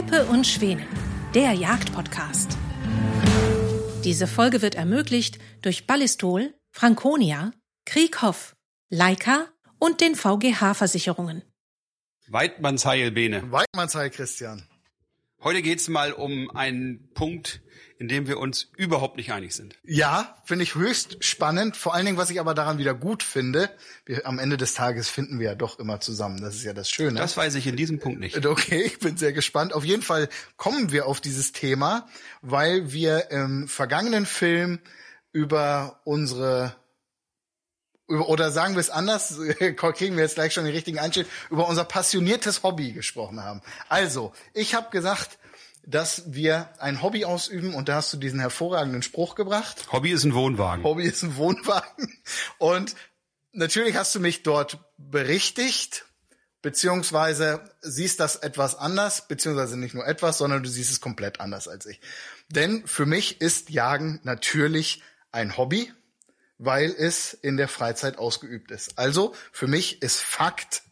[0.00, 0.86] Peppe und Schwänen,
[1.34, 2.56] der Jagdpodcast.
[4.02, 7.52] Diese Folge wird ermöglicht durch Ballistol, Franconia,
[7.84, 8.56] Krieghoff,
[8.88, 9.48] Leica
[9.78, 11.42] und den VGH-Versicherungen.
[12.28, 13.52] Weidmannsheil, Bene.
[13.52, 14.66] Weidmannsheil, Christian.
[15.42, 17.62] Heute geht's mal um einen Punkt,
[17.98, 19.74] in dem wir uns überhaupt nicht einig sind.
[19.84, 21.78] Ja, finde ich höchst spannend.
[21.78, 23.70] Vor allen Dingen, was ich aber daran wieder gut finde,
[24.04, 26.42] wir, am Ende des Tages finden wir ja doch immer zusammen.
[26.42, 27.18] Das ist ja das Schöne.
[27.18, 28.44] Das weiß ich in diesem Punkt nicht.
[28.44, 29.72] Okay, ich bin sehr gespannt.
[29.72, 32.06] Auf jeden Fall kommen wir auf dieses Thema,
[32.42, 34.80] weil wir im vergangenen Film
[35.32, 36.74] über unsere
[38.10, 41.84] oder sagen wir es anders, kriegen wir jetzt gleich schon den richtigen Einstieg, über unser
[41.84, 43.62] passioniertes Hobby gesprochen haben.
[43.88, 45.38] Also, ich habe gesagt,
[45.86, 49.90] dass wir ein Hobby ausüben und da hast du diesen hervorragenden Spruch gebracht.
[49.92, 50.84] Hobby ist ein Wohnwagen.
[50.84, 52.20] Hobby ist ein Wohnwagen.
[52.58, 52.94] Und
[53.52, 56.04] natürlich hast du mich dort berichtigt,
[56.62, 61.66] beziehungsweise siehst das etwas anders, beziehungsweise nicht nur etwas, sondern du siehst es komplett anders
[61.66, 62.00] als ich.
[62.48, 65.92] Denn für mich ist Jagen natürlich ein Hobby,
[66.62, 68.98] weil es in der Freizeit ausgeübt ist.
[68.98, 70.82] Also für mich ist Fakt,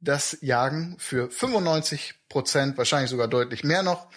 [0.00, 4.08] dass Jagen für 95 Prozent, wahrscheinlich sogar deutlich mehr noch,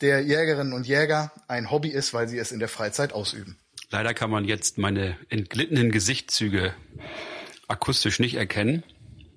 [0.00, 3.58] der Jägerinnen und Jäger ein Hobby ist, weil sie es in der Freizeit ausüben.
[3.90, 6.72] Leider kann man jetzt meine entglittenen Gesichtszüge
[7.66, 8.84] akustisch nicht erkennen.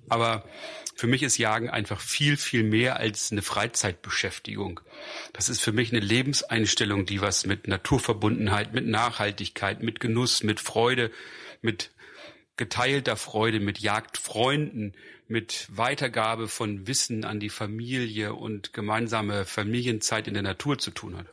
[0.08, 0.44] Aber
[0.94, 4.80] für mich ist Jagen einfach viel, viel mehr als eine Freizeitbeschäftigung.
[5.32, 10.60] Das ist für mich eine Lebenseinstellung, die was mit Naturverbundenheit, mit Nachhaltigkeit, mit Genuss, mit
[10.60, 11.10] Freude,
[11.62, 11.90] mit
[12.56, 14.94] geteilter Freude, mit Jagdfreunden,
[15.28, 21.16] mit Weitergabe von Wissen an die Familie und gemeinsame Familienzeit in der Natur zu tun
[21.16, 21.26] hat.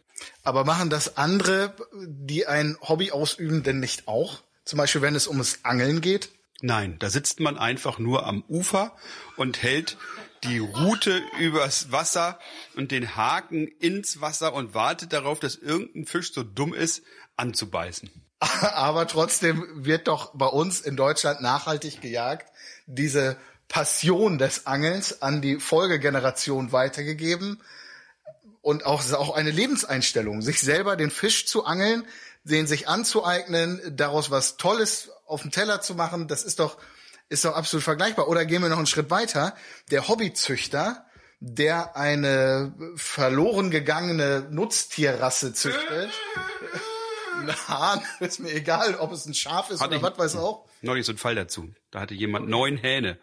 [0.44, 4.42] Aber machen das andere, die ein Hobby ausüben, denn nicht auch?
[4.64, 6.30] Zum Beispiel, wenn es ums Angeln geht?
[6.62, 8.96] Nein, da sitzt man einfach nur am Ufer
[9.36, 9.98] und hält
[10.44, 12.40] die Rute übers Wasser
[12.76, 17.04] und den Haken ins Wasser und wartet darauf, dass irgendein Fisch so dumm ist,
[17.38, 18.10] anzubeißen.
[18.40, 22.52] Aber trotzdem wird doch bei uns in Deutschland nachhaltig gejagt.
[22.86, 23.38] Diese
[23.68, 27.62] Passion des Angelns an die Folgegeneration weitergegeben.
[28.62, 32.06] Und auch, auch eine Lebenseinstellung, sich selber den Fisch zu angeln,
[32.44, 36.78] den sich anzueignen, daraus was Tolles auf dem Teller zu machen, das ist doch,
[37.30, 38.28] ist doch absolut vergleichbar.
[38.28, 39.56] Oder gehen wir noch einen Schritt weiter.
[39.92, 41.06] Der Hobbyzüchter,
[41.40, 46.12] der eine verloren gegangene Nutztierrasse züchtet.
[47.40, 50.66] Ein Hahn, ist mir egal, ob es ein Schaf ist Hatte oder was weiß auch.
[50.82, 51.70] Neulich so ein Fall dazu.
[51.92, 53.20] Da hatte jemand neun Hähne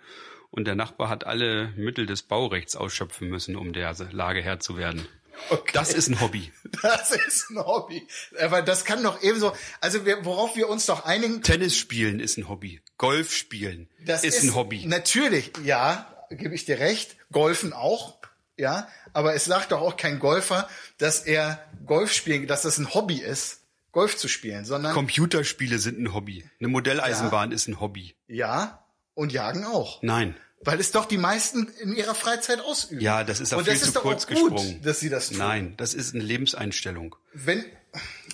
[0.52, 4.76] und der Nachbar hat alle Mittel des Baurechts ausschöpfen müssen, um der Lage Herr zu
[4.76, 5.08] werden.
[5.50, 5.72] Okay.
[5.72, 6.52] Das ist ein Hobby.
[6.82, 8.06] Das ist ein Hobby.
[8.40, 11.40] Aber das kann doch ebenso, also wir, worauf wir uns doch einigen.
[11.42, 12.80] Tennis spielen ist ein Hobby.
[12.98, 14.84] Golf spielen das ist, ist ein Hobby.
[14.86, 17.16] Natürlich, ja, gebe ich dir recht.
[17.30, 18.18] Golfen auch,
[18.56, 18.88] ja.
[19.12, 20.68] Aber es sagt doch auch kein Golfer,
[20.98, 23.60] dass er Golf spielen, dass das ein Hobby ist.
[23.92, 26.44] Golf zu spielen, sondern Computerspiele sind ein Hobby.
[26.58, 27.54] Eine Modelleisenbahn ja.
[27.54, 28.16] ist ein Hobby.
[28.26, 28.84] Ja,
[29.14, 30.02] und Jagen auch.
[30.02, 30.36] Nein.
[30.64, 33.00] Weil es doch die meisten in ihrer Freizeit ausüben.
[33.00, 34.82] Ja, das ist auch Und viel das zu ist doch kurz gut, gesprungen.
[34.82, 35.38] dass sie das tun.
[35.38, 37.16] Nein, das ist eine Lebenseinstellung.
[37.32, 37.64] Wenn,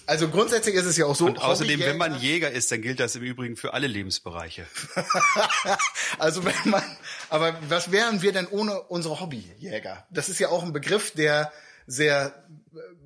[0.06, 1.26] also grundsätzlich ist es ja auch so.
[1.26, 4.66] Und außerdem, wenn man Jäger ist, dann gilt das im Übrigen für alle Lebensbereiche.
[6.18, 6.82] also wenn man,
[7.28, 10.06] aber was wären wir denn ohne unsere Hobbyjäger?
[10.10, 11.52] Das ist ja auch ein Begriff, der
[11.86, 12.44] sehr,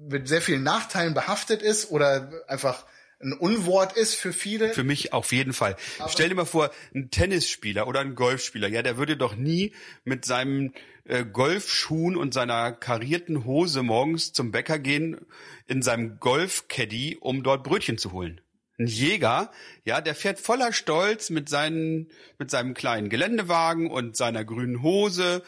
[0.08, 2.84] mit sehr vielen Nachteilen behaftet ist oder einfach
[3.20, 4.72] ein Unwort ist für viele.
[4.72, 5.76] Für mich auf jeden Fall.
[6.08, 9.72] Stell dir mal vor, ein Tennisspieler oder ein Golfspieler, ja, der würde doch nie
[10.04, 10.72] mit seinem
[11.04, 15.26] äh, Golfschuhen und seiner karierten Hose morgens zum Bäcker gehen
[15.66, 18.40] in seinem Golfcaddy, um dort Brötchen zu holen.
[18.76, 19.52] Ein Jäger,
[19.84, 25.42] ja, der fährt voller Stolz mit seinen, mit seinem kleinen Geländewagen und seiner grünen Hose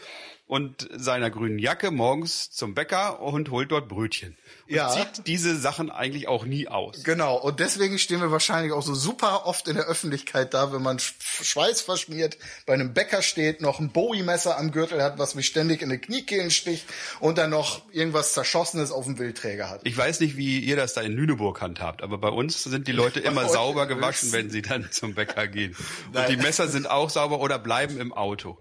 [0.47, 4.37] und seiner grünen Jacke morgens zum Bäcker und holt dort Brötchen.
[4.69, 4.91] Und Ja.
[4.91, 7.03] zieht diese Sachen eigentlich auch nie aus.
[7.03, 10.83] Genau, und deswegen stehen wir wahrscheinlich auch so super oft in der Öffentlichkeit da, wenn
[10.83, 15.35] man sch- Schweiß verschmiert, bei einem Bäcker steht, noch ein Bowie-Messer am Gürtel hat, was
[15.35, 16.85] mich ständig in die Kniekehlen sticht
[17.19, 19.81] und dann noch irgendwas Zerschossenes auf dem Wildträger hat.
[19.85, 22.93] Ich weiß nicht, wie ihr das da in Lüneburg handhabt, aber bei uns sind die
[22.93, 25.75] Leute immer sauber gewaschen, wenn sie dann zum Bäcker gehen.
[26.07, 26.31] Und Nein.
[26.31, 28.59] die Messer sind auch sauber oder bleiben im Auto.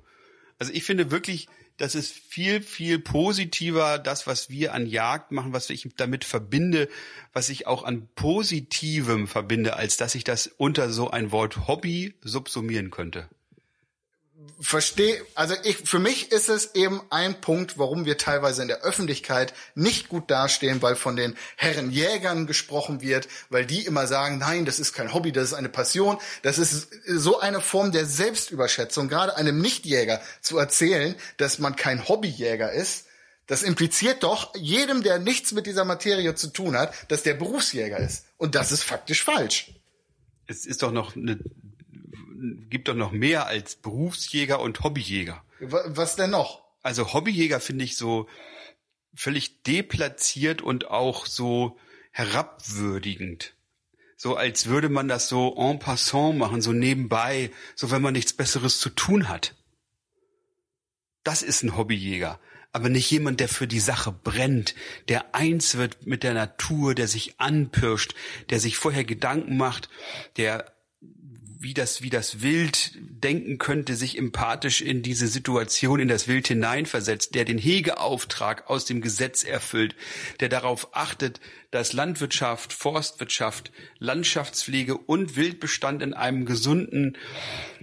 [0.58, 1.48] Also ich finde wirklich,
[1.78, 6.88] das ist viel, viel positiver, das, was wir an Jagd machen, was ich damit verbinde,
[7.34, 12.16] was ich auch an Positivem verbinde, als dass ich das unter so ein Wort Hobby
[12.22, 13.30] subsumieren könnte.
[14.60, 18.82] Verstehe, also ich, für mich ist es eben ein Punkt, warum wir teilweise in der
[18.82, 24.38] Öffentlichkeit nicht gut dastehen, weil von den Herren Jägern gesprochen wird, weil die immer sagen,
[24.38, 26.18] nein, das ist kein Hobby, das ist eine Passion.
[26.42, 32.08] Das ist so eine Form der Selbstüberschätzung, gerade einem Nichtjäger zu erzählen, dass man kein
[32.08, 33.06] Hobbyjäger ist.
[33.48, 38.00] Das impliziert doch jedem, der nichts mit dieser Materie zu tun hat, dass der Berufsjäger
[38.00, 38.26] ist.
[38.38, 39.72] Und das ist faktisch falsch.
[40.48, 41.40] Es ist doch noch eine,
[42.70, 45.44] gibt doch noch mehr als Berufsjäger und Hobbyjäger.
[45.60, 46.64] Was denn noch?
[46.82, 48.28] Also Hobbyjäger finde ich so
[49.14, 51.78] völlig deplatziert und auch so
[52.12, 53.54] herabwürdigend.
[54.18, 58.34] So als würde man das so en passant machen, so nebenbei, so wenn man nichts
[58.34, 59.56] Besseres zu tun hat.
[61.24, 62.40] Das ist ein Hobbyjäger
[62.76, 64.76] aber nicht jemand, der für die Sache brennt,
[65.08, 68.14] der eins wird mit der Natur, der sich anpirscht,
[68.50, 69.88] der sich vorher Gedanken macht,
[70.36, 70.75] der
[71.66, 76.48] wie das, wie das Wild denken könnte, sich empathisch in diese Situation, in das Wild
[76.48, 79.96] hineinversetzt, der den Hegeauftrag aus dem Gesetz erfüllt,
[80.42, 81.42] der darauf achtet,
[81.72, 87.18] dass Landwirtschaft, Forstwirtschaft, Landschaftspflege und Wildbestand in einem gesunden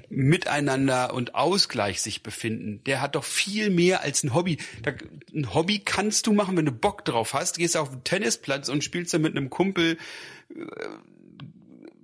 [0.08, 4.58] Miteinander und Ausgleich sich befinden, der hat doch viel mehr als ein Hobby.
[5.35, 7.58] ein Hobby kannst du machen, wenn du Bock drauf hast.
[7.58, 9.99] Gehst auf den Tennisplatz und spielst dann mit einem Kumpel
[10.55, 10.67] äh,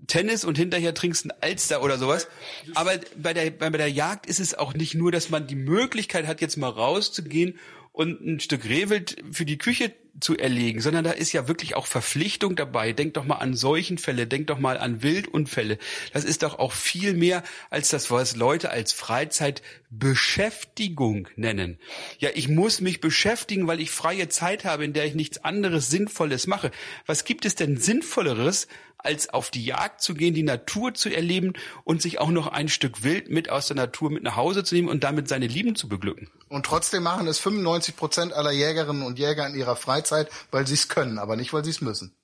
[0.09, 2.27] Tennis und hinterher trinkst ein Alster oder sowas.
[2.75, 6.27] Aber bei der, bei der Jagd ist es auch nicht nur, dass man die Möglichkeit
[6.27, 7.59] hat, jetzt mal rauszugehen
[7.93, 11.87] und ein Stück Rehwild für die Küche zu erlegen, sondern da ist ja wirklich auch
[11.87, 12.93] Verpflichtung dabei.
[12.93, 15.79] Denk doch mal an Seuchenfälle, denk doch mal an Wildunfälle.
[16.13, 21.79] Das ist doch auch viel mehr als das, was Leute als Freizeitbeschäftigung nennen.
[22.19, 25.91] Ja, ich muss mich beschäftigen, weil ich freie Zeit habe, in der ich nichts anderes
[25.91, 26.71] Sinnvolles mache.
[27.07, 28.69] Was gibt es denn Sinnvolleres,
[28.99, 31.53] als auf die Jagd zu gehen, die Natur zu erleben
[31.85, 34.75] und sich auch noch ein Stück Wild mit aus der Natur mit nach Hause zu
[34.75, 36.29] nehmen und damit seine Lieben zu beglücken?
[36.49, 40.75] Und trotzdem machen es 95 Prozent aller Jägerinnen und Jäger in ihrer Freizeit weil sie
[40.75, 42.15] es können, aber nicht, weil sie es müssen.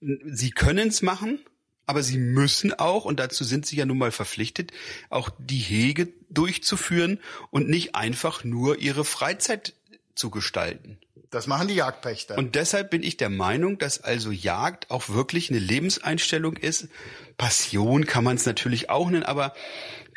[0.00, 1.40] Sie können es machen,
[1.86, 4.72] aber sie müssen auch, und dazu sind sie ja nun mal verpflichtet,
[5.08, 7.20] auch die Hege durchzuführen
[7.50, 9.74] und nicht einfach nur ihre Freizeit
[10.16, 10.98] zu gestalten.
[11.30, 12.38] Das machen die Jagdpächter.
[12.38, 16.88] Und deshalb bin ich der Meinung, dass also Jagd auch wirklich eine Lebenseinstellung ist.
[17.36, 19.52] Passion kann man es natürlich auch nennen, aber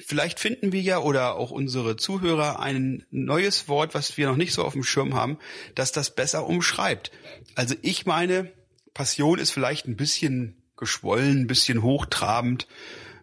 [0.06, 4.54] vielleicht finden wir ja oder auch unsere Zuhörer ein neues Wort, was wir noch nicht
[4.54, 5.38] so auf dem Schirm haben,
[5.76, 7.12] das das besser umschreibt.
[7.56, 8.52] Also ich meine,
[8.94, 12.68] Passion ist vielleicht ein bisschen geschwollen, ein bisschen hochtrabend,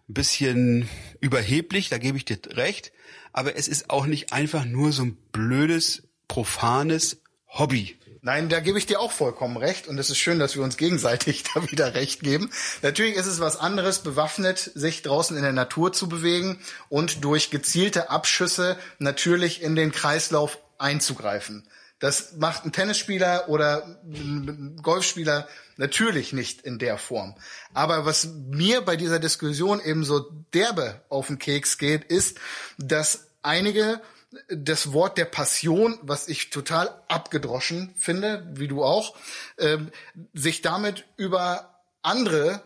[0.09, 0.89] ein bisschen
[1.19, 2.91] überheblich, da gebe ich dir recht.
[3.33, 7.97] Aber es ist auch nicht einfach nur so ein blödes, profanes Hobby.
[8.21, 10.75] Nein, da gebe ich dir auch vollkommen recht und es ist schön, dass wir uns
[10.75, 12.51] gegenseitig da wieder recht geben.
[12.81, 16.59] Natürlich ist es was anderes, bewaffnet sich draußen in der Natur zu bewegen
[16.89, 21.67] und durch gezielte Abschüsse natürlich in den Kreislauf einzugreifen.
[21.99, 25.47] Das macht ein Tennisspieler oder ein Golfspieler
[25.77, 27.35] natürlich nicht in der Form.
[27.73, 32.37] Aber was mir bei dieser Diskussion eben so derbe auf den Keks geht, ist,
[32.77, 34.01] dass einige
[34.49, 39.15] das Wort der Passion, was ich total abgedroschen finde, wie du auch,
[39.57, 39.91] ähm,
[40.33, 42.61] sich damit über andere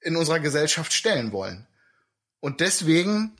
[0.00, 1.66] in unserer Gesellschaft stellen wollen.
[2.40, 3.36] Und deswegen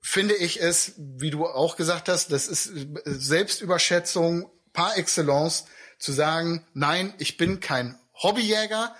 [0.00, 2.70] finde ich es, wie du auch gesagt hast, das ist
[3.04, 5.66] Selbstüberschätzung par excellence,
[5.98, 8.96] zu sagen, nein, ich bin kein Hobbyjäger,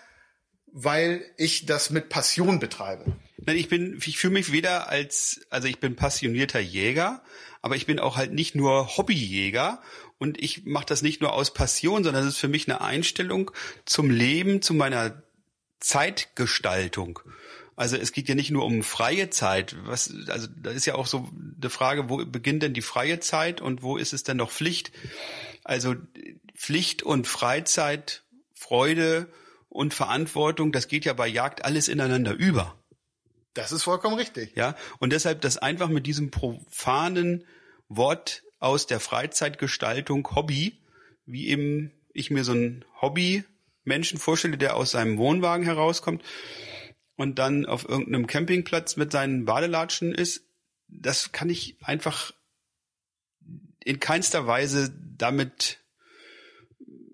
[0.66, 3.16] weil ich das mit Passion betreibe.
[3.44, 7.22] Nein, ich bin, ich fühle mich weder als, also ich bin passionierter Jäger,
[7.60, 9.80] aber ich bin auch halt nicht nur Hobbyjäger
[10.18, 13.50] und ich mache das nicht nur aus Passion, sondern es ist für mich eine Einstellung
[13.84, 15.22] zum Leben, zu meiner
[15.80, 17.18] Zeitgestaltung.
[17.74, 19.74] Also es geht ja nicht nur um freie Zeit.
[19.86, 21.28] Was, also da ist ja auch so
[21.60, 24.92] eine Frage, wo beginnt denn die freie Zeit und wo ist es denn noch Pflicht?
[25.64, 25.96] Also
[26.54, 28.22] Pflicht und Freizeit,
[28.54, 29.26] Freude
[29.68, 32.76] und Verantwortung, das geht ja bei Jagd alles ineinander über.
[33.54, 34.56] Das ist vollkommen richtig.
[34.56, 37.44] Ja, und deshalb das einfach mit diesem profanen
[37.88, 40.80] Wort aus der Freizeitgestaltung Hobby,
[41.26, 43.44] wie eben ich mir so ein Hobby
[43.84, 46.22] Menschen vorstelle, der aus seinem Wohnwagen herauskommt
[47.16, 50.44] und dann auf irgendeinem Campingplatz mit seinen Badelatschen ist,
[50.88, 52.32] das kann ich einfach
[53.84, 55.78] in keinster Weise damit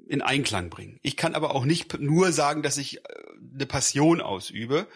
[0.09, 0.99] in Einklang bringen.
[1.02, 3.00] Ich kann aber auch nicht nur sagen, dass ich
[3.55, 4.87] eine Passion ausübe.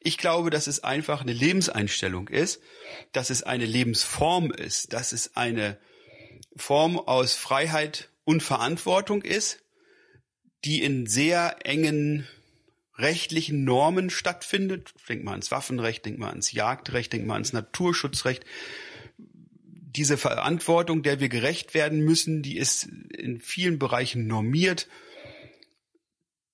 [0.00, 2.60] Ich glaube, dass es einfach eine Lebenseinstellung ist,
[3.12, 5.78] dass es eine Lebensform ist, dass es eine
[6.56, 9.62] Form aus Freiheit und Verantwortung ist,
[10.64, 12.26] die in sehr engen
[12.96, 14.92] rechtlichen Normen stattfindet.
[15.08, 18.44] Denk mal ans Waffenrecht, denk mal ans Jagdrecht, denk mal ans Naturschutzrecht.
[19.16, 24.86] Diese Verantwortung, der wir gerecht werden müssen, die ist in vielen Bereichen normiert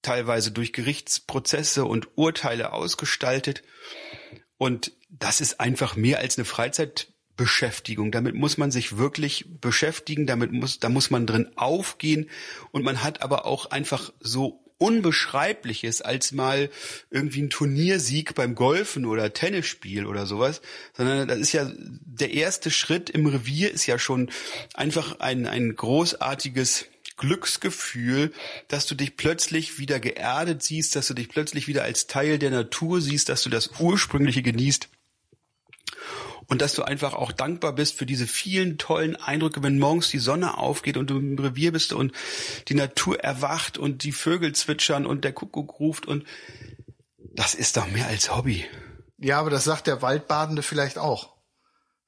[0.07, 3.63] teilweise durch Gerichtsprozesse und Urteile ausgestaltet.
[4.57, 8.13] Und das ist einfach mehr als eine Freizeitbeschäftigung Beschäftigung.
[8.13, 12.31] Damit muss man sich wirklich beschäftigen, damit muss, da muss man drin aufgehen
[12.73, 16.69] und man hat aber auch einfach so Unbeschreibliches als mal
[17.11, 20.61] irgendwie ein Turniersieg beim Golfen oder Tennisspiel oder sowas,
[20.95, 24.31] sondern das ist ja der erste Schritt im Revier ist ja schon
[24.75, 26.87] einfach ein, ein großartiges
[27.17, 28.33] Glücksgefühl,
[28.69, 32.51] dass du dich plötzlich wieder geerdet siehst, dass du dich plötzlich wieder als Teil der
[32.51, 34.89] Natur siehst, dass du das Ursprüngliche genießt
[36.49, 40.19] und dass du einfach auch dankbar bist für diese vielen tollen Eindrücke, wenn morgens die
[40.19, 42.13] Sonne aufgeht und du im Revier bist und
[42.69, 46.25] die Natur erwacht und die Vögel zwitschern und der Kuckuck ruft und
[47.19, 48.65] das ist doch mehr als Hobby.
[49.19, 51.37] Ja, aber das sagt der Waldbadende vielleicht auch.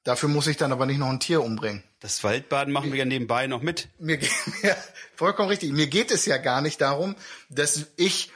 [0.03, 1.83] Dafür muss ich dann aber nicht noch ein Tier umbringen.
[1.99, 3.89] Das Waldbaden machen wir ja nebenbei noch mit.
[3.99, 4.19] Mir,
[4.63, 4.77] mir
[5.19, 5.71] vollkommen richtig.
[5.73, 7.15] Mir geht es ja gar nicht darum,
[7.49, 8.31] dass ich,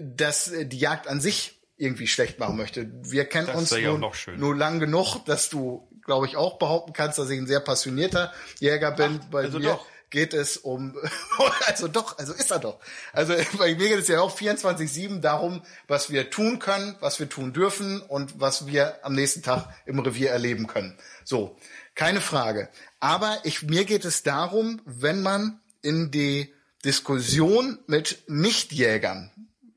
[0.00, 2.90] dass die Jagd an sich irgendwie schlecht machen möchte.
[3.02, 4.40] Wir kennen Das uns nur, noch schön.
[4.40, 8.32] nur lang genug, dass du, glaube ich, auch behaupten kannst, dass ich ein sehr passionierter
[8.60, 9.20] Jäger bin.
[9.22, 9.86] Ach, bei also mir doch.
[10.08, 10.96] geht es um,
[11.66, 12.78] also doch, also ist er doch.
[13.12, 17.28] Also bei mir geht es ja auch 24-7 darum, was wir tun können, was wir
[17.28, 20.96] tun dürfen und was wir am nächsten Tag im Revier erleben können.
[21.24, 21.58] So,
[21.94, 22.68] keine Frage.
[23.00, 26.52] Aber ich, mir geht es darum, wenn man in die
[26.84, 29.30] Diskussion mit Nichtjägern,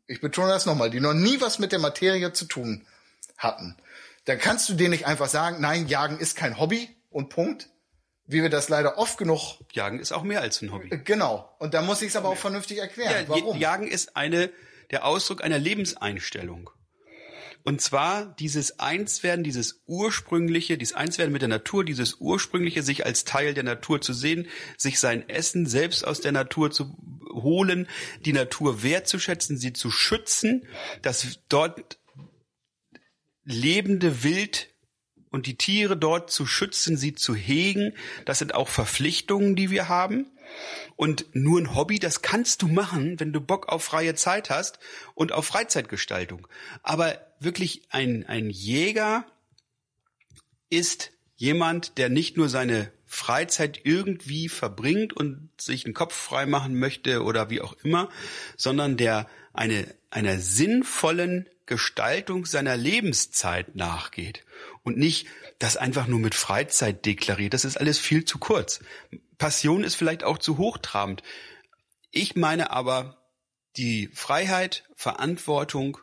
[0.07, 2.85] ich betone das nochmal, die noch nie was mit der Materie zu tun
[3.37, 3.75] hatten,
[4.25, 7.69] dann kannst du denen nicht einfach sagen, nein, Jagen ist kein Hobby und Punkt.
[8.27, 10.89] Wie wir das leider oft genug, Jagen ist auch mehr als ein Hobby.
[11.03, 11.55] genau.
[11.59, 13.25] Und da muss ich es aber auch vernünftig erklären.
[13.27, 13.59] Ja, Warum?
[13.59, 14.49] Jagen ist eine,
[14.89, 16.71] der Ausdruck einer Lebenseinstellung.
[17.65, 23.25] Und zwar dieses Einswerden, dieses ursprüngliche, dieses Einswerden mit der Natur, dieses ursprüngliche, sich als
[23.25, 26.95] Teil der Natur zu sehen, sich sein Essen selbst aus der Natur zu
[27.33, 27.87] holen,
[28.23, 30.67] die Natur wertzuschätzen, sie zu schützen,
[31.01, 31.97] dass dort
[33.43, 34.69] lebende Wild
[35.31, 37.93] und die Tiere dort zu schützen, sie zu hegen,
[38.25, 40.27] das sind auch Verpflichtungen, die wir haben.
[40.95, 44.79] Und nur ein Hobby, das kannst du machen, wenn du Bock auf freie Zeit hast
[45.13, 46.47] und auf Freizeitgestaltung.
[46.83, 49.25] Aber wirklich ein, ein Jäger
[50.69, 56.77] ist jemand, der nicht nur seine Freizeit irgendwie verbringt und sich den Kopf frei machen
[56.79, 58.09] möchte oder wie auch immer,
[58.57, 64.45] sondern der eine, einer sinnvollen Gestaltung seiner Lebenszeit nachgeht
[64.83, 65.27] und nicht
[65.59, 67.53] das einfach nur mit Freizeit deklariert.
[67.53, 68.81] Das ist alles viel zu kurz.
[69.37, 71.23] Passion ist vielleicht auch zu hochtrabend.
[72.11, 73.17] Ich meine aber
[73.77, 75.97] die Freiheit, Verantwortung,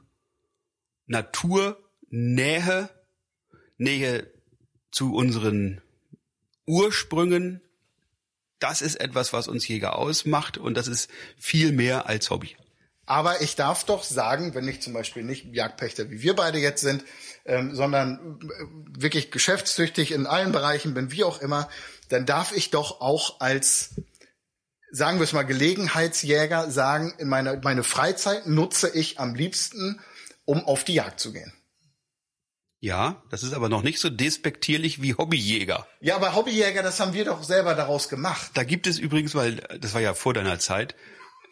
[1.06, 1.78] Natur,
[2.08, 2.90] Nähe,
[3.78, 4.30] Nähe
[4.90, 5.80] zu unseren
[6.66, 7.60] Ursprüngen,
[8.58, 12.56] das ist etwas, was uns Jäger ausmacht und das ist viel mehr als Hobby.
[13.06, 16.82] Aber ich darf doch sagen, wenn ich zum Beispiel nicht Jagdpächter wie wir beide jetzt
[16.82, 17.04] sind,
[17.44, 21.68] ähm, sondern äh, wirklich geschäftstüchtig in allen Bereichen bin, wie auch immer,
[22.08, 23.96] dann darf ich doch auch als,
[24.92, 30.00] sagen wir es mal, Gelegenheitsjäger sagen, in meiner meine Freizeit nutze ich am liebsten,
[30.44, 31.52] um auf die Jagd zu gehen.
[32.78, 35.86] Ja, das ist aber noch nicht so despektierlich wie Hobbyjäger.
[36.00, 38.50] Ja, aber Hobbyjäger, das haben wir doch selber daraus gemacht.
[38.54, 40.96] Da gibt es übrigens, weil das war ja vor deiner Zeit,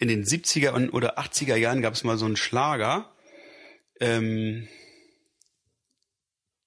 [0.01, 3.15] in den 70er und- oder 80er Jahren gab es mal so einen Schlager.
[4.01, 4.67] Ähm,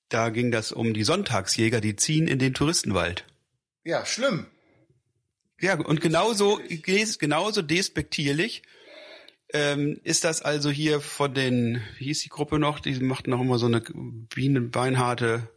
[0.09, 3.25] da ging das um die Sonntagsjäger, die ziehen in den Touristenwald.
[3.83, 4.45] Ja, schlimm.
[5.59, 8.61] Ja, und genauso, genauso despektierlich
[9.51, 13.41] ähm, ist das also hier von den, wie hieß die Gruppe noch, die machten noch
[13.41, 15.49] immer so eine bienenbeinharte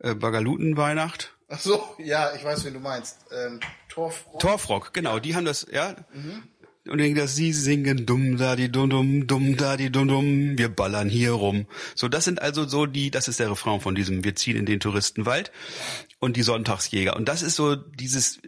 [0.00, 1.34] äh, Bagalutenweihnacht.
[1.48, 3.18] Ach so, ja, ich weiß, wen du meinst.
[3.32, 4.26] Ähm, Torf.
[4.38, 5.96] Torfrock, genau, die haben das, ja.
[6.88, 10.58] Und dann dass sie singen dumm da die dumm dumm dumm da die dumm dumm
[10.58, 11.66] wir ballern hier rum.
[11.94, 14.64] So das sind also so die das ist der Refrain von diesem wir ziehen in
[14.64, 15.52] den Touristenwald
[16.20, 18.40] und die Sonntagsjäger und das ist so dieses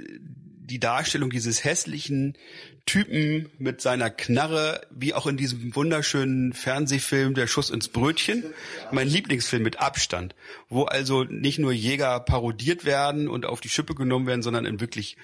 [0.73, 2.39] die Darstellung dieses hässlichen
[2.87, 8.45] Typen mit seiner Knarre, wie auch in diesem wunderschönen Fernsehfilm Der Schuss ins Brötchen,
[8.91, 10.35] mein Lieblingsfilm mit Abstand,
[10.69, 14.81] wo also nicht nur Jäger parodiert werden und auf die Schippe genommen werden, sondern in
[14.81, 15.17] wirklich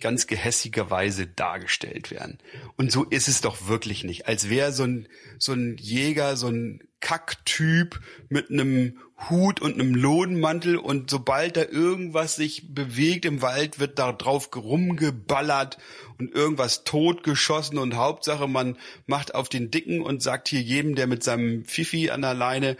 [0.00, 2.38] ganz gehässiger Weise dargestellt werden.
[2.76, 4.26] Und so ist es doch wirklich nicht.
[4.26, 8.98] Als wäre so ein, so ein Jäger, so ein Kacktyp mit einem
[9.30, 14.48] Hut und einem Lodenmantel und sobald da irgendwas sich bewegt im Wald, wird da drauf
[14.54, 15.78] rumgeballert
[16.18, 18.76] und irgendwas totgeschossen und Hauptsache man
[19.06, 22.76] macht auf den Dicken und sagt hier jedem, der mit seinem Fifi an der Leine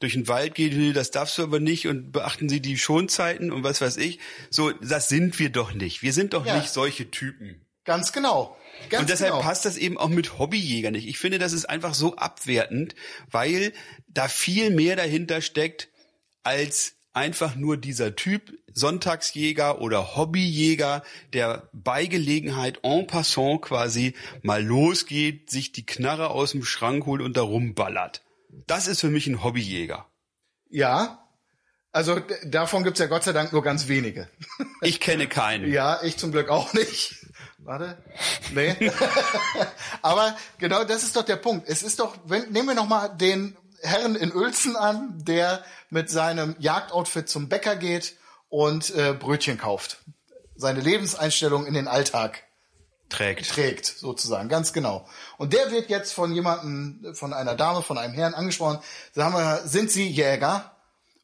[0.00, 3.52] durch den Wald geht, "Nee, das darfst du aber nicht und beachten Sie die Schonzeiten
[3.52, 4.18] und was weiß ich.
[4.50, 6.02] So, das sind wir doch nicht.
[6.02, 6.56] Wir sind doch Ja.
[6.56, 7.60] nicht solche Typen.
[7.84, 8.56] Ganz genau.
[8.88, 9.42] Ganz Und deshalb genau.
[9.42, 11.08] passt das eben auch mit Hobbyjäger nicht.
[11.08, 12.94] Ich finde, das ist einfach so abwertend,
[13.30, 13.72] weil
[14.08, 15.88] da viel mehr dahinter steckt
[16.42, 21.02] als einfach nur dieser Typ Sonntagsjäger oder Hobbyjäger,
[21.32, 27.20] der bei Gelegenheit en passant quasi mal losgeht, sich die Knarre aus dem Schrank holt
[27.20, 28.22] und da rumballert.
[28.66, 30.06] Das ist für mich ein Hobbyjäger.
[30.70, 31.22] Ja,
[31.92, 34.28] also davon gibt's ja Gott sei Dank nur ganz wenige.
[34.80, 35.70] Ich kenne keinen.
[35.72, 37.21] Ja, ich zum Glück auch nicht.
[37.58, 37.98] Warte.
[38.52, 38.76] Nee.
[40.02, 41.68] Aber genau das ist doch der Punkt.
[41.68, 46.10] Es ist doch, wenn, nehmen wir noch mal den Herrn in Uelzen an, der mit
[46.10, 48.16] seinem Jagdoutfit zum Bäcker geht
[48.48, 49.98] und äh, Brötchen kauft.
[50.54, 52.44] Seine Lebenseinstellung in den Alltag
[53.08, 53.50] Trägt.
[53.50, 55.06] trägt, sozusagen, ganz genau.
[55.36, 58.78] Und der wird jetzt von jemandem, von einer Dame, von einem Herrn angesprochen.
[59.12, 60.76] Sagen wir, sind Sie Jäger?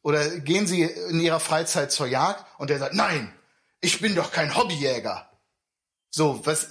[0.02, 2.44] Oder gehen Sie in Ihrer Freizeit zur Jagd?
[2.58, 3.32] Und der sagt, nein,
[3.80, 5.27] ich bin doch kein Hobbyjäger.
[6.10, 6.68] So, was,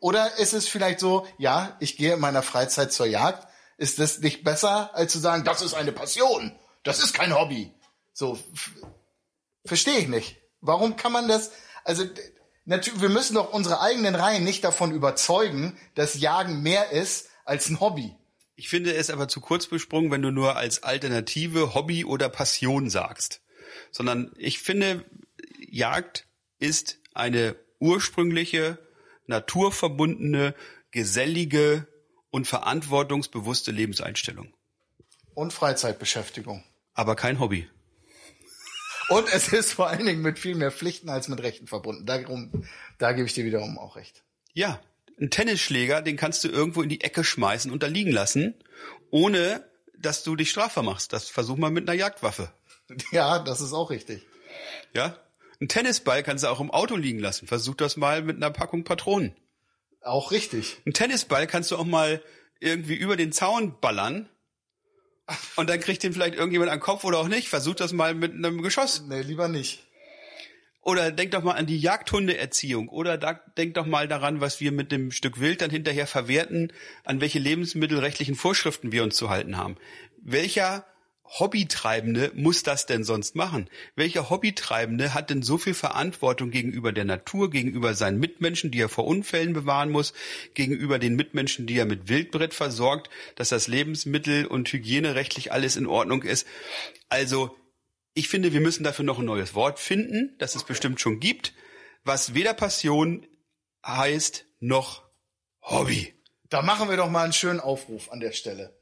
[0.00, 3.46] oder ist es vielleicht so, ja, ich gehe in meiner Freizeit zur Jagd.
[3.78, 6.52] Ist das nicht besser, als zu sagen, das ist eine Passion?
[6.82, 7.72] Das ist kein Hobby.
[8.12, 8.38] So,
[9.64, 10.36] verstehe ich nicht.
[10.60, 11.50] Warum kann man das,
[11.84, 12.04] also,
[12.64, 17.68] natürlich, wir müssen doch unsere eigenen Reihen nicht davon überzeugen, dass Jagen mehr ist als
[17.68, 18.14] ein Hobby.
[18.54, 22.88] Ich finde es aber zu kurz besprungen, wenn du nur als Alternative Hobby oder Passion
[22.88, 23.42] sagst.
[23.90, 25.04] Sondern ich finde,
[25.58, 26.26] Jagd
[26.58, 28.78] ist eine ursprüngliche,
[29.26, 30.54] naturverbundene,
[30.90, 31.86] gesellige
[32.30, 34.54] und verantwortungsbewusste Lebenseinstellung.
[35.34, 36.64] Und Freizeitbeschäftigung.
[36.94, 37.68] Aber kein Hobby.
[39.08, 42.06] Und es ist vor allen Dingen mit viel mehr Pflichten als mit Rechten verbunden.
[42.06, 42.66] Darum,
[42.98, 44.24] da gebe ich dir wiederum auch recht.
[44.52, 44.80] Ja,
[45.20, 48.54] ein Tennisschläger, den kannst du irgendwo in die Ecke schmeißen und da liegen lassen,
[49.10, 49.64] ohne
[49.98, 51.12] dass du dich strafbar machst.
[51.12, 52.52] Das versuch mal mit einer Jagdwaffe.
[53.10, 54.26] Ja, das ist auch richtig.
[54.94, 55.18] Ja?
[55.60, 57.46] Ein Tennisball kannst du auch im Auto liegen lassen.
[57.46, 59.34] Versuch das mal mit einer Packung Patronen.
[60.02, 60.76] Auch richtig.
[60.86, 62.22] Ein Tennisball kannst du auch mal
[62.60, 64.28] irgendwie über den Zaun ballern.
[65.56, 67.48] Und dann kriegt den vielleicht irgendjemand an den Kopf oder auch nicht.
[67.48, 69.02] Versuch das mal mit einem Geschoss.
[69.08, 69.82] Nee, lieber nicht.
[70.82, 72.88] Oder denk doch mal an die Jagdhundeerziehung.
[72.88, 76.72] Oder da, denk doch mal daran, was wir mit dem Stück Wild dann hinterher verwerten,
[77.02, 79.76] an welche lebensmittelrechtlichen Vorschriften wir uns zu halten haben.
[80.22, 80.86] Welcher
[81.28, 83.68] Hobbytreibende muss das denn sonst machen?
[83.94, 88.88] Welcher Hobbytreibende hat denn so viel Verantwortung gegenüber der Natur, gegenüber seinen Mitmenschen, die er
[88.88, 90.12] vor Unfällen bewahren muss,
[90.54, 95.86] gegenüber den Mitmenschen, die er mit Wildbrett versorgt, dass das Lebensmittel- und hygienerechtlich alles in
[95.86, 96.46] Ordnung ist?
[97.08, 97.56] Also,
[98.14, 101.52] ich finde, wir müssen dafür noch ein neues Wort finden, das es bestimmt schon gibt,
[102.04, 103.26] was weder Passion
[103.84, 105.04] heißt noch
[105.60, 106.14] Hobby.
[106.48, 108.76] Da machen wir doch mal einen schönen Aufruf an der Stelle.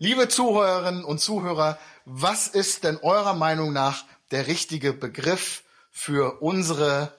[0.00, 7.12] Liebe Zuhörerinnen und Zuhörer, was ist denn eurer Meinung nach der richtige Begriff für unsere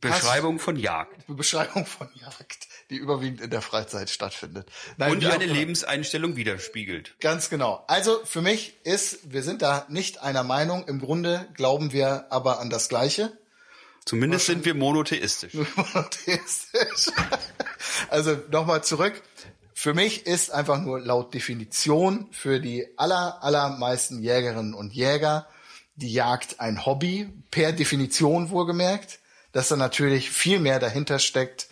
[0.00, 1.24] Beschreibung von Jagd.
[1.28, 4.68] Beschreibung von Jagd, die überwiegend in der Freizeit stattfindet?
[4.96, 5.46] Nein, Und eine.
[5.46, 7.14] Lebenseinstellung widerspiegelt.
[7.20, 7.84] Ganz genau.
[7.86, 10.86] Also für mich ist, wir sind da nicht einer Meinung.
[10.88, 13.32] Im Grunde glauben wir aber an das Gleiche.
[14.04, 15.54] Zumindest sind wir monotheistisch.
[15.76, 17.12] Monotheistisch.
[18.08, 19.20] also nochmal zurück.
[19.78, 25.46] Für mich ist einfach nur laut Definition für die aller, allermeisten Jägerinnen und Jäger
[25.96, 29.18] die Jagd ein Hobby, per Definition wohlgemerkt.
[29.52, 31.68] Dass da natürlich viel mehr dahinter steckt,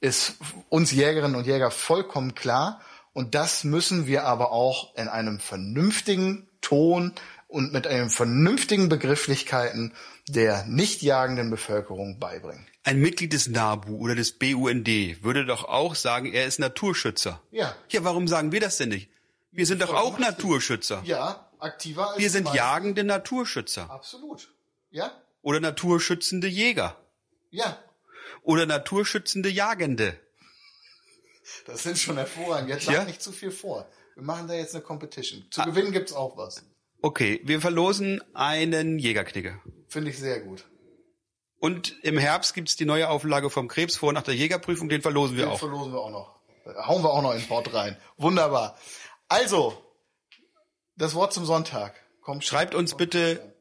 [0.00, 0.36] ist
[0.68, 2.80] uns Jägerinnen und Jäger vollkommen klar.
[3.12, 7.12] Und das müssen wir aber auch in einem vernünftigen Ton
[7.48, 9.92] und mit einem vernünftigen Begrifflichkeiten
[10.28, 12.68] der nicht jagenden Bevölkerung beibringen.
[12.86, 14.86] Ein Mitglied des NABU oder des BUND
[15.24, 17.42] würde doch auch sagen, er ist Naturschützer.
[17.50, 17.74] Ja.
[17.88, 19.10] Ja, warum sagen wir das denn nicht?
[19.50, 21.02] Wir sind doch auch Naturschützer.
[21.04, 23.90] Ja, aktiver als Wir sind jagende Naturschützer.
[23.90, 24.54] Absolut.
[24.90, 25.10] Ja?
[25.42, 26.96] Oder naturschützende Jäger.
[27.50, 27.76] Ja.
[28.42, 30.20] Oder naturschützende Jagende.
[31.66, 32.70] Das sind schon hervorragend.
[32.70, 33.02] Jetzt Ja?
[33.02, 33.88] nicht zu viel vor.
[34.14, 35.44] Wir machen da jetzt eine Competition.
[35.50, 36.62] Zu gewinnen gibt's auch was.
[37.02, 39.60] Okay, wir verlosen einen Jägerknicker.
[39.88, 40.64] Finde ich sehr gut.
[41.66, 45.36] Und im Herbst gibt's die neue Auflage vom Krebs vor nach der Jägerprüfung, den verlosen
[45.36, 45.58] wir Den auch.
[45.58, 46.36] verlosen wir auch noch.
[46.86, 47.96] Hauen wir auch noch in den Port rein.
[48.16, 48.78] Wunderbar.
[49.26, 49.76] Also,
[50.96, 52.00] das Wort zum Sonntag.
[52.20, 53.52] Kommt Schreibt uns bitte,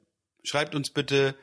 [0.44, 1.34] schreibt uns bitte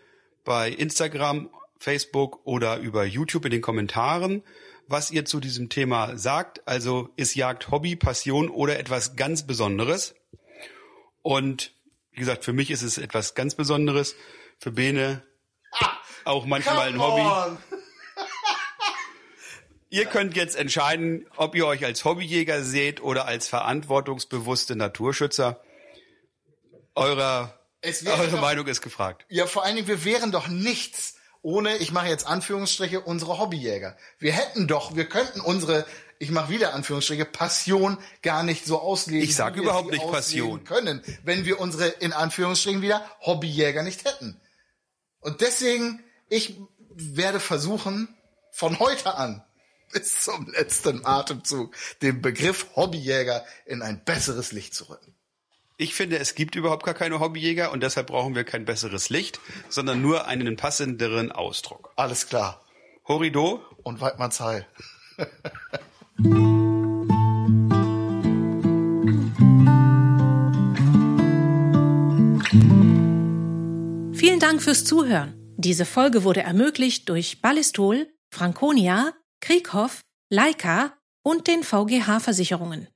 [0.45, 4.45] bei Instagram, Facebook oder über YouTube in den Kommentaren,
[4.87, 6.63] was ihr zu diesem Thema sagt.
[6.69, 10.15] Also ist Jagd Hobby, Passion oder etwas ganz Besonderes?
[11.23, 11.75] Und
[12.13, 14.15] wie gesagt, für mich ist es etwas ganz Besonderes.
[14.61, 15.25] Für Bene
[16.25, 17.57] auch manchmal ein Hobby.
[19.91, 25.61] Ihr könnt jetzt entscheiden, ob ihr euch als Hobbyjäger seht oder als verantwortungsbewusste Naturschützer.
[26.95, 29.27] Wäre eure doch- Meinung ist gefragt.
[29.29, 33.97] Ja, vor allen Dingen, wir wären doch nichts ohne, ich mache jetzt Anführungsstriche, unsere Hobbyjäger.
[34.19, 35.85] Wir hätten doch, wir könnten unsere
[36.23, 39.25] ich mache wieder Anführungsstriche, Passion gar nicht so ausleben.
[39.25, 40.63] Ich sage überhaupt nicht Passion.
[40.63, 44.41] Können, wenn wir unsere, in Anführungsstrichen wieder, Hobbyjäger nicht hätten.
[45.19, 46.01] Und deswegen,
[46.33, 46.57] ich
[46.95, 48.09] werde versuchen,
[48.53, 49.45] von heute an
[49.93, 55.15] bis zum letzten Atemzug den Begriff Hobbyjäger in ein besseres Licht zu rücken.
[55.77, 59.41] Ich finde, es gibt überhaupt gar keine Hobbyjäger und deshalb brauchen wir kein besseres Licht,
[59.69, 61.93] sondern nur einen passenderen Ausdruck.
[61.97, 62.65] Alles klar.
[63.07, 64.67] Horido und Weidmanns Heil.
[74.15, 75.42] Vielen Dank fürs Zuhören.
[75.65, 82.89] Diese Folge wurde ermöglicht durch Ballistol, Franconia, Krieghoff, Leica und den VGH Versicherungen.